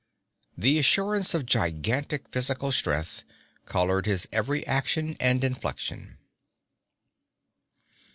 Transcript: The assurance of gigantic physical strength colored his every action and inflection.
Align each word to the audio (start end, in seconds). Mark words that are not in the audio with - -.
The 0.57 0.79
assurance 0.79 1.35
of 1.35 1.45
gigantic 1.45 2.27
physical 2.29 2.71
strength 2.71 3.23
colored 3.67 4.07
his 4.07 4.27
every 4.31 4.65
action 4.65 5.15
and 5.19 5.43
inflection. 5.43 6.17